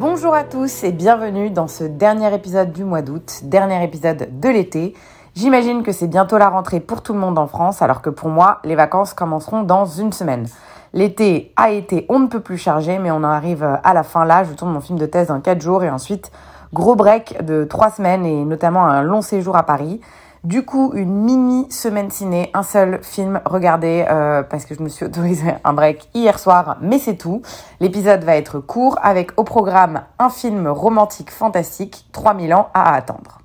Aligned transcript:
Bonjour 0.00 0.32
à 0.32 0.44
tous 0.44 0.84
et 0.84 0.92
bienvenue 0.92 1.50
dans 1.50 1.66
ce 1.66 1.82
dernier 1.82 2.32
épisode 2.32 2.70
du 2.70 2.84
mois 2.84 3.02
d'août, 3.02 3.40
dernier 3.42 3.82
épisode 3.82 4.28
de 4.38 4.48
l'été. 4.48 4.94
J'imagine 5.34 5.82
que 5.82 5.90
c'est 5.90 6.06
bientôt 6.06 6.38
la 6.38 6.50
rentrée 6.50 6.78
pour 6.78 7.02
tout 7.02 7.14
le 7.14 7.18
monde 7.18 7.36
en 7.36 7.48
France, 7.48 7.82
alors 7.82 8.00
que 8.00 8.08
pour 8.08 8.28
moi, 8.28 8.60
les 8.62 8.76
vacances 8.76 9.12
commenceront 9.12 9.64
dans 9.64 9.86
une 9.86 10.12
semaine. 10.12 10.46
L'été 10.92 11.52
a 11.56 11.72
été 11.72 12.06
on 12.08 12.20
ne 12.20 12.28
peut 12.28 12.38
plus 12.38 12.58
chargé, 12.58 13.00
mais 13.00 13.10
on 13.10 13.16
en 13.16 13.24
arrive 13.24 13.64
à 13.82 13.92
la 13.92 14.04
fin 14.04 14.24
là. 14.24 14.44
Je 14.44 14.52
tourne 14.52 14.72
mon 14.72 14.80
film 14.80 15.00
de 15.00 15.06
thèse 15.06 15.26
dans 15.26 15.40
4 15.40 15.60
jours 15.60 15.82
et 15.82 15.90
ensuite 15.90 16.30
gros 16.72 16.94
break 16.94 17.44
de 17.44 17.64
3 17.64 17.90
semaines 17.90 18.24
et 18.24 18.44
notamment 18.44 18.86
un 18.86 19.02
long 19.02 19.20
séjour 19.20 19.56
à 19.56 19.64
Paris. 19.64 20.00
Du 20.44 20.64
coup, 20.64 20.92
une 20.94 21.24
mini 21.24 21.70
semaine 21.70 22.12
ciné, 22.12 22.50
un 22.54 22.62
seul 22.62 23.02
film 23.02 23.40
regardé 23.44 24.06
euh, 24.08 24.44
parce 24.44 24.66
que 24.66 24.74
je 24.76 24.82
me 24.82 24.88
suis 24.88 25.04
autorisé 25.04 25.54
un 25.64 25.72
break 25.72 26.08
hier 26.14 26.38
soir, 26.38 26.76
mais 26.80 27.00
c'est 27.00 27.16
tout. 27.16 27.42
L'épisode 27.80 28.22
va 28.22 28.36
être 28.36 28.60
court 28.60 28.98
avec 29.02 29.32
au 29.36 29.42
programme 29.42 30.02
un 30.20 30.30
film 30.30 30.68
romantique 30.68 31.32
fantastique, 31.32 32.06
3000 32.12 32.54
ans 32.54 32.68
à 32.72 32.94
attendre. 32.94 33.40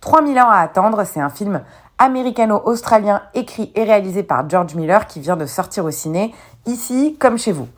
3000 0.00 0.40
ans 0.40 0.50
à 0.50 0.58
attendre, 0.58 1.04
c'est 1.04 1.20
un 1.20 1.30
film 1.30 1.62
américano-australien 1.98 3.22
écrit 3.34 3.70
et 3.76 3.84
réalisé 3.84 4.24
par 4.24 4.48
George 4.48 4.74
Miller 4.74 5.06
qui 5.06 5.20
vient 5.20 5.36
de 5.36 5.46
sortir 5.46 5.84
au 5.84 5.90
ciné, 5.92 6.34
ici 6.66 7.16
comme 7.20 7.38
chez 7.38 7.52
vous. 7.52 7.68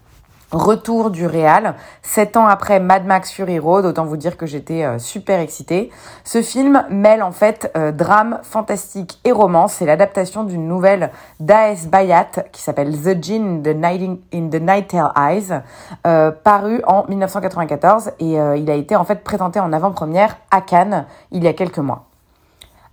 Retour 0.53 1.11
du 1.11 1.25
Réal, 1.27 1.77
sept 2.03 2.37
ans 2.37 2.45
après 2.47 2.79
Mad 2.79 3.07
Max 3.07 3.33
Fury 3.33 3.59
Road, 3.59 3.87
autant 3.87 4.05
vous 4.05 4.19
dire 4.19 4.37
que 4.37 4.45
j'étais 4.45 4.85
euh, 4.85 4.99
super 4.99 5.41
excitée. 5.41 5.91
Ce 6.25 6.43
film 6.43 6.85
mêle 6.91 7.23
en 7.23 7.33
fait 7.33 7.73
euh, 7.75 7.91
drame, 7.91 8.39
fantastique 8.43 9.19
et 9.25 9.33
romance. 9.33 9.73
C'est 9.73 9.87
l'adaptation 9.87 10.45
d'une 10.45 10.69
nouvelle 10.69 11.11
d'A.S. 11.41 11.87
Bayat 11.87 12.27
qui 12.53 12.61
s'appelle 12.61 12.93
The 13.01 13.25
Gin 13.25 13.61
in 13.61 13.63
the, 13.63 13.75
Nighting- 13.75 14.19
in 14.35 14.51
the 14.51 14.61
Nightingale 14.61 15.13
Eyes, 15.17 15.63
euh, 16.07 16.31
paru 16.31 16.83
en 16.87 17.07
1994 17.09 18.11
et 18.19 18.39
euh, 18.39 18.55
il 18.59 18.71
a 18.71 18.75
été 18.75 18.95
en 18.95 19.05
fait 19.05 19.25
présenté 19.25 19.59
en 19.59 19.73
avant-première 19.73 20.37
à 20.51 20.61
Cannes 20.61 21.07
il 21.31 21.43
y 21.43 21.49
a 21.49 21.55
quelques 21.55 21.79
mois. 21.79 22.05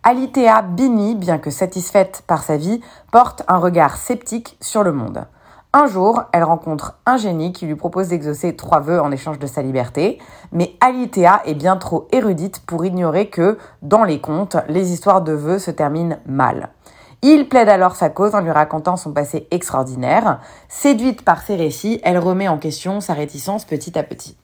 Alitea 0.04 0.62
Bini, 0.62 1.16
bien 1.16 1.40
que 1.40 1.50
satisfaite 1.50 2.24
par 2.26 2.42
sa 2.42 2.56
vie, 2.56 2.80
porte 3.12 3.44
un 3.50 3.58
regard 3.58 3.98
sceptique 3.98 4.56
sur 4.62 4.82
le 4.82 4.94
monde. 4.94 5.26
Un 5.72 5.86
jour, 5.86 6.24
elle 6.34 6.44
rencontre 6.44 6.98
un 7.06 7.18
génie 7.18 7.54
qui 7.54 7.68
lui 7.68 7.76
propose 7.76 8.08
d'exaucer 8.08 8.56
trois 8.56 8.80
vœux 8.80 9.00
en 9.00 9.12
échange 9.12 9.38
de 9.38 9.46
sa 9.46 9.62
liberté, 9.62 10.18
mais 10.52 10.74
Alitea 10.82 11.44
est 11.46 11.54
bien 11.54 11.78
trop 11.78 12.08
érudite 12.12 12.66
pour 12.66 12.86
ignorer 12.86 13.30
que, 13.30 13.60
dans 13.84 14.04
les 14.04 14.20
contes, 14.20 14.58
les 14.68 14.92
histoires 14.92 15.22
de 15.22 15.34
vœux 15.34 15.60
se 15.60 15.70
terminent 15.70 16.18
mal. 16.26 16.70
Il 17.22 17.50
plaide 17.50 17.70
alors 17.70 17.96
sa 17.96 18.10
cause 18.10 18.34
en 18.34 18.42
lui 18.42 18.50
racontant 18.50 18.98
son 18.98 19.12
passé 19.14 19.48
extraordinaire. 19.52 20.40
Séduite 20.70 21.24
par 21.24 21.44
ses 21.44 21.56
récits, 21.56 22.02
elle 22.04 22.18
remet 22.18 22.48
en 22.48 22.58
question 22.58 23.00
sa 23.00 23.14
réticence 23.14 23.64
petit 23.64 23.96
à 24.00 24.02
petit. 24.02 24.38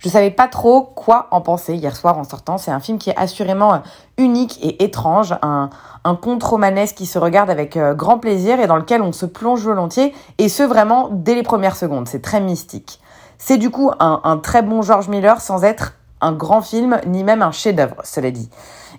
Je 0.00 0.08
savais 0.08 0.30
pas 0.30 0.48
trop 0.48 0.80
quoi 0.82 1.28
en 1.30 1.42
penser 1.42 1.74
hier 1.74 1.94
soir 1.94 2.16
en 2.16 2.24
sortant. 2.24 2.56
C'est 2.56 2.70
un 2.70 2.80
film 2.80 2.96
qui 2.96 3.10
est 3.10 3.16
assurément 3.16 3.74
euh, 3.74 3.78
unique 4.16 4.58
et 4.62 4.82
étrange, 4.82 5.34
un, 5.42 5.68
un 6.04 6.16
conte 6.16 6.42
romanesque 6.42 6.96
qui 6.96 7.04
se 7.04 7.18
regarde 7.18 7.50
avec 7.50 7.76
euh, 7.76 7.92
grand 7.92 8.18
plaisir 8.18 8.60
et 8.60 8.66
dans 8.66 8.76
lequel 8.76 9.02
on 9.02 9.12
se 9.12 9.26
plonge 9.26 9.60
volontiers, 9.60 10.14
et 10.38 10.48
ce 10.48 10.62
vraiment 10.62 11.10
dès 11.12 11.34
les 11.34 11.42
premières 11.42 11.76
secondes. 11.76 12.08
C'est 12.08 12.22
très 12.22 12.40
mystique. 12.40 12.98
C'est 13.36 13.58
du 13.58 13.68
coup 13.68 13.90
un, 14.00 14.22
un 14.24 14.38
très 14.38 14.62
bon 14.62 14.80
George 14.80 15.08
Miller 15.08 15.38
sans 15.42 15.64
être 15.64 15.92
un 16.22 16.32
grand 16.32 16.62
film 16.62 16.98
ni 17.06 17.22
même 17.22 17.42
un 17.42 17.52
chef-d'œuvre, 17.52 17.96
cela 18.02 18.30
dit. 18.30 18.48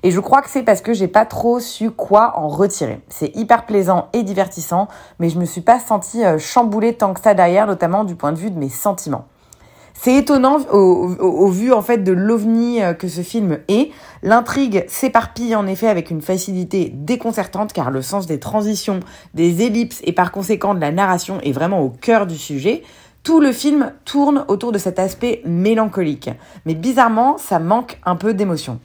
Et 0.04 0.12
je 0.12 0.20
crois 0.20 0.44
que 0.44 0.52
c'est 0.52 0.64
parce 0.64 0.82
que 0.82 0.94
j'ai 0.94 1.08
pas 1.08 1.26
trop 1.26 1.60
su 1.60 1.90
quoi 1.90 2.34
en 2.38 2.48
retirer. 2.48 3.02
C'est 3.10 3.36
hyper 3.36 3.66
plaisant 3.66 4.08
et 4.14 4.22
divertissant, 4.22 4.88
mais 5.18 5.30
je 5.30 5.40
me 5.40 5.46
suis 5.46 5.62
pas 5.62 5.80
sentie 5.80 6.24
euh, 6.24 6.38
chamboulée 6.38 6.94
tant 6.94 7.16
que 7.16 7.22
ça 7.22 7.34
derrière, 7.34 7.66
notamment 7.66 8.04
du 8.04 8.16
point 8.16 8.32
de 8.34 8.38
vue 8.38 8.52
de 8.52 8.60
mes 8.60 8.70
sentiments. 8.70 9.26
C'est 9.94 10.16
étonnant 10.16 10.58
au, 10.72 11.48
vu 11.50 11.72
en 11.72 11.82
fait 11.82 12.00
de 12.00 12.12
l'ovni 12.12 12.82
euh, 12.82 12.94
que 12.94 13.08
ce 13.08 13.22
film 13.22 13.60
est. 13.68 13.92
L'intrigue 14.24 14.86
s'éparpille 14.88 15.56
en 15.56 15.68
effet 15.68 15.88
avec 15.88 16.10
une 16.10 16.22
facilité 16.22 16.92
déconcertante 16.94 17.74
car 17.74 17.92
le 17.92 18.02
sens 18.02 18.26
des 18.26 18.40
transitions, 18.40 19.02
des 19.34 19.64
ellipses 19.64 20.02
et 20.04 20.14
par 20.14 20.32
conséquent 20.32 20.74
de 20.74 20.80
la 20.80 20.92
narration 20.92 21.40
est 21.42 21.52
vraiment 21.52 21.82
au 21.82 21.90
cœur 21.90 22.26
du 22.26 22.38
sujet. 22.38 22.84
Tout 23.24 23.40
le 23.40 23.52
film 23.52 23.94
tourne 24.04 24.46
autour 24.48 24.72
de 24.72 24.80
cet 24.80 24.98
aspect 24.98 25.44
mélancolique. 25.46 26.32
Mais 26.66 26.74
bizarrement, 26.74 27.38
ça 27.38 27.60
manque 27.60 28.00
un 28.04 28.16
peu 28.16 28.34
d'émotion. 28.34 28.80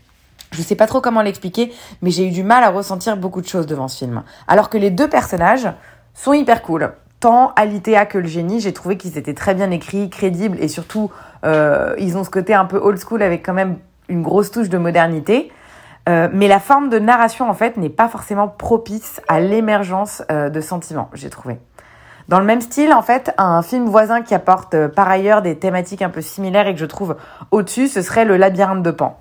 Je 0.53 0.63
sais 0.63 0.75
pas 0.75 0.87
trop 0.87 1.01
comment 1.01 1.23
l'expliquer, 1.23 1.73
mais 2.03 2.11
j'ai 2.11 2.27
eu 2.27 2.31
du 2.31 2.43
mal 2.43 2.63
à 2.63 2.71
ressentir 2.71 3.17
beaucoup 3.17 3.41
de 3.41 3.47
choses 3.47 3.67
devant 3.67 3.89
ce 3.89 3.99
film. 3.99 4.23
Alors 4.47 4.69
que 4.69 4.79
les 4.79 4.91
deux 4.91 5.09
personnages 5.09 5.69
sont 6.15 6.35
hyper 6.35 6.63
cool. 6.63 6.93
Tant 7.27 7.53
Alitea 7.57 8.07
que 8.07 8.19
le 8.19 8.29
génie, 8.29 8.61
j'ai 8.61 8.73
trouvé 8.73 8.97
qu'ils 8.97 9.19
étaient 9.19 9.35
très 9.35 9.53
bien 9.53 9.73
écrits, 9.73 10.11
crédibles 10.11 10.59
et 10.61 10.69
surtout 10.69 11.11
euh, 11.45 11.93
ils 11.99 12.17
ont 12.17 12.23
ce 12.23 12.31
côté 12.31 12.55
un 12.55 12.67
peu 12.67 12.79
old 12.79 13.01
school 13.01 13.21
avec 13.21 13.45
quand 13.45 13.53
même 13.53 13.79
une 14.09 14.23
grosse 14.23 14.53
touche 14.53 14.69
de 14.69 14.79
modernité. 14.79 15.51
Euh, 16.09 16.29
mais 16.33 16.47
la 16.47 16.61
forme 16.61 16.89
de 16.89 17.01
narration 17.01 17.51
en 17.51 17.53
fait 17.53 17.79
n'est 17.79 17.89
pas 17.89 18.07
forcément 18.07 18.47
propice 18.47 19.21
à 19.27 19.41
l'émergence 19.41 20.23
euh, 20.31 20.51
de 20.51 20.61
sentiments, 20.61 21.11
j'ai 21.15 21.29
trouvé. 21.29 21.59
Dans 22.29 22.39
le 22.39 22.45
même 22.45 22.61
style, 22.61 22.93
en 22.93 23.03
fait, 23.03 23.35
un 23.39 23.61
film 23.63 23.87
voisin 23.87 24.23
qui 24.23 24.33
apporte 24.33 24.87
par 24.87 25.09
ailleurs 25.09 25.43
des 25.43 25.59
thématiques 25.59 26.03
un 26.03 26.11
peu 26.11 26.21
similaires 26.21 26.69
et 26.69 26.75
que 26.75 26.81
je 26.81 26.87
trouve 26.87 27.17
au-dessus, 27.51 27.89
ce 27.89 28.03
serait 28.03 28.25
Le 28.25 28.37
labyrinthe 28.37 28.85
de 28.85 28.93
Pan. 28.93 29.19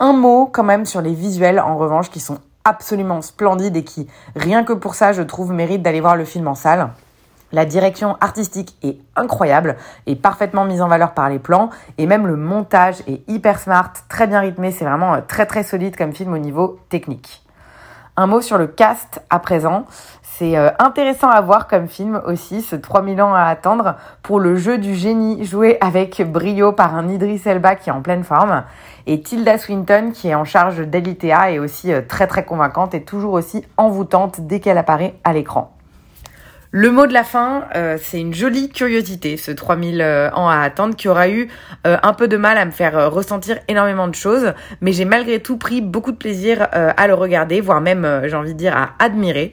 Un 0.00 0.12
mot 0.12 0.50
quand 0.52 0.64
même 0.64 0.84
sur 0.84 1.00
les 1.00 1.14
visuels 1.14 1.60
en 1.60 1.78
revanche 1.78 2.10
qui 2.10 2.20
sont 2.20 2.40
absolument 2.64 3.22
splendides 3.22 3.78
et 3.78 3.84
qui, 3.84 4.06
rien 4.34 4.64
que 4.64 4.74
pour 4.74 4.94
ça, 4.94 5.14
je 5.14 5.22
trouve 5.22 5.54
mérite 5.54 5.80
d'aller 5.80 6.02
voir 6.02 6.16
le 6.16 6.26
film 6.26 6.46
en 6.46 6.54
salle. 6.54 6.90
La 7.56 7.64
direction 7.64 8.18
artistique 8.20 8.76
est 8.82 8.98
incroyable 9.16 9.76
et 10.06 10.14
parfaitement 10.14 10.66
mise 10.66 10.82
en 10.82 10.88
valeur 10.88 11.12
par 11.12 11.30
les 11.30 11.38
plans 11.38 11.70
et 11.96 12.06
même 12.06 12.26
le 12.26 12.36
montage 12.36 12.96
est 13.06 13.26
hyper 13.30 13.58
smart, 13.58 13.94
très 14.10 14.26
bien 14.26 14.40
rythmé, 14.40 14.72
c'est 14.72 14.84
vraiment 14.84 15.14
euh, 15.14 15.20
très 15.26 15.46
très 15.46 15.62
solide 15.62 15.96
comme 15.96 16.12
film 16.12 16.34
au 16.34 16.38
niveau 16.38 16.78
technique. 16.90 17.42
Un 18.18 18.26
mot 18.26 18.42
sur 18.42 18.58
le 18.58 18.66
cast 18.66 19.22
à 19.30 19.38
présent. 19.38 19.86
C'est 20.20 20.58
euh, 20.58 20.68
intéressant 20.78 21.30
à 21.30 21.40
voir 21.40 21.66
comme 21.66 21.88
film 21.88 22.20
aussi, 22.26 22.60
ce 22.60 22.76
3000 22.76 23.22
ans 23.22 23.32
à 23.32 23.44
attendre, 23.44 23.94
pour 24.22 24.38
le 24.38 24.56
jeu 24.56 24.76
du 24.76 24.94
génie 24.94 25.42
joué 25.46 25.78
avec 25.80 26.20
brio 26.30 26.72
par 26.72 26.94
un 26.94 27.08
Idris 27.08 27.40
Elba 27.46 27.74
qui 27.74 27.88
est 27.88 27.92
en 27.94 28.02
pleine 28.02 28.24
forme. 28.24 28.64
Et 29.06 29.22
Tilda 29.22 29.56
Swinton 29.56 30.10
qui 30.12 30.28
est 30.28 30.34
en 30.34 30.44
charge 30.44 30.80
d'Elitea 30.80 31.52
est 31.52 31.58
aussi 31.58 31.90
euh, 31.90 32.02
très 32.06 32.26
très 32.26 32.44
convaincante 32.44 32.92
et 32.92 33.02
toujours 33.02 33.32
aussi 33.32 33.64
envoûtante 33.78 34.42
dès 34.42 34.60
qu'elle 34.60 34.76
apparaît 34.76 35.14
à 35.24 35.32
l'écran. 35.32 35.75
Le 36.72 36.90
mot 36.90 37.06
de 37.06 37.12
la 37.12 37.22
fin, 37.22 37.64
euh, 37.76 37.96
c'est 38.00 38.20
une 38.20 38.34
jolie 38.34 38.68
curiosité, 38.68 39.36
ce 39.36 39.52
3000 39.52 40.00
euh, 40.00 40.30
ans 40.32 40.48
à 40.48 40.58
attendre, 40.58 40.96
qui 40.96 41.08
aura 41.08 41.28
eu 41.28 41.48
euh, 41.86 41.96
un 42.02 42.12
peu 42.12 42.26
de 42.28 42.36
mal 42.36 42.58
à 42.58 42.64
me 42.64 42.70
faire 42.70 43.10
ressentir 43.10 43.58
énormément 43.68 44.08
de 44.08 44.14
choses, 44.14 44.52
mais 44.80 44.92
j'ai 44.92 45.04
malgré 45.04 45.38
tout 45.38 45.58
pris 45.58 45.80
beaucoup 45.80 46.12
de 46.12 46.16
plaisir 46.16 46.68
à 46.72 47.06
le 47.06 47.14
regarder, 47.14 47.60
voire 47.60 47.80
même, 47.80 48.22
j'ai 48.24 48.34
envie 48.34 48.54
de 48.54 48.58
dire, 48.58 48.76
à 48.76 48.90
admirer. 48.98 49.52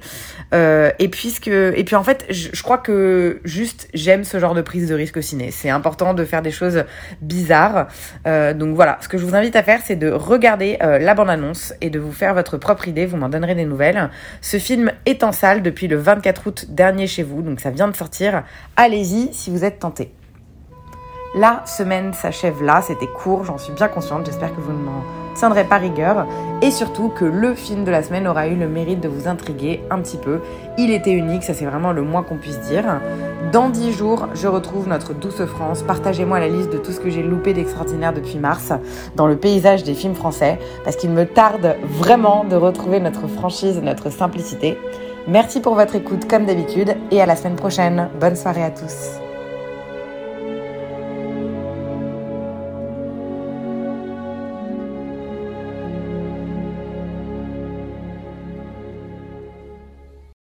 Et 0.53 1.07
puisque, 1.09 1.47
et 1.47 1.83
puis 1.83 1.95
en 1.95 2.03
fait, 2.03 2.25
je, 2.29 2.61
crois 2.61 2.77
que 2.77 3.39
juste 3.43 3.87
j'aime 3.93 4.23
ce 4.23 4.39
genre 4.39 4.53
de 4.53 4.61
prise 4.61 4.89
de 4.89 4.95
risque 4.95 5.17
au 5.17 5.21
ciné. 5.21 5.51
C'est 5.51 5.69
important 5.69 6.13
de 6.13 6.23
faire 6.25 6.41
des 6.41 6.51
choses 6.51 6.83
bizarres. 7.21 7.87
Donc 8.25 8.75
voilà, 8.75 8.97
ce 9.01 9.07
que 9.07 9.17
je 9.17 9.25
vous 9.25 9.35
invite 9.35 9.55
à 9.55 9.63
faire, 9.63 9.79
c'est 9.83 9.95
de 9.95 10.11
regarder 10.11 10.77
la 10.79 11.13
bande-annonce 11.13 11.73
et 11.81 11.89
de 11.89 11.99
vous 11.99 12.11
faire 12.11 12.33
votre 12.33 12.57
propre 12.57 12.87
idée. 12.87 13.05
Vous 13.05 13.17
m'en 13.17 13.29
donnerez 13.29 13.55
des 13.55 13.65
nouvelles. 13.65 14.09
Ce 14.41 14.57
film 14.57 14.91
est 15.05 15.23
en 15.23 15.31
salle 15.31 15.61
depuis 15.61 15.87
le 15.87 15.97
24 15.97 16.47
août 16.47 16.65
dernier 16.69 17.02
chez 17.07 17.23
vous, 17.23 17.41
donc 17.41 17.59
ça 17.59 17.71
vient 17.71 17.87
de 17.87 17.95
sortir. 17.95 18.43
Allez-y 18.75 19.33
si 19.33 19.49
vous 19.49 19.63
êtes 19.63 19.79
tenté. 19.79 20.11
La 21.35 21.63
semaine 21.65 22.13
s'achève 22.13 22.61
là, 22.61 22.83
c'était 22.83 23.07
court, 23.07 23.43
j'en 23.43 23.57
suis 23.57 23.73
bien 23.73 23.87
consciente, 23.87 24.27
j'espère 24.27 24.55
que 24.55 24.61
vous 24.61 24.71
ne 24.71 24.83
m'en 24.83 25.03
tiendrez 25.33 25.63
pas 25.63 25.77
rigueur 25.77 26.27
et 26.61 26.69
surtout 26.69 27.09
que 27.09 27.25
le 27.25 27.55
film 27.55 27.83
de 27.83 27.89
la 27.89 28.03
semaine 28.03 28.27
aura 28.27 28.47
eu 28.47 28.55
le 28.55 28.67
mérite 28.67 28.99
de 28.99 29.07
vous 29.07 29.27
intriguer 29.27 29.81
un 29.89 29.99
petit 29.99 30.17
peu. 30.17 30.41
Il 30.77 30.91
était 30.91 31.11
unique, 31.11 31.43
ça 31.43 31.55
c'est 31.55 31.65
vraiment 31.65 31.91
le 31.91 32.03
moins 32.03 32.21
qu'on 32.21 32.37
puisse 32.37 32.59
dire. 32.59 32.85
Dans 33.51 33.69
10 33.69 33.93
jours, 33.93 34.27
je 34.35 34.47
retrouve 34.47 34.87
notre 34.87 35.13
douce 35.13 35.43
France. 35.45 35.81
Partagez-moi 35.81 36.39
la 36.39 36.47
liste 36.47 36.71
de 36.71 36.77
tout 36.77 36.91
ce 36.91 36.99
que 36.99 37.09
j'ai 37.09 37.23
loupé 37.23 37.53
d'extraordinaire 37.53 38.13
depuis 38.13 38.37
mars 38.37 38.71
dans 39.15 39.25
le 39.25 39.35
paysage 39.35 39.83
des 39.83 39.95
films 39.95 40.15
français 40.15 40.59
parce 40.83 40.95
qu'il 40.95 41.09
me 41.09 41.25
tarde 41.25 41.75
vraiment 41.83 42.43
de 42.43 42.55
retrouver 42.55 42.99
notre 42.99 43.27
franchise 43.27 43.81
notre 43.81 44.11
simplicité. 44.11 44.77
Merci 45.27 45.61
pour 45.61 45.75
votre 45.75 45.95
écoute 45.95 46.27
comme 46.27 46.45
d'habitude 46.45 46.95
et 47.11 47.21
à 47.21 47.25
la 47.25 47.35
semaine 47.35 47.55
prochaine. 47.55 48.09
Bonne 48.19 48.35
soirée 48.35 48.63
à 48.63 48.71
tous. 48.71 49.22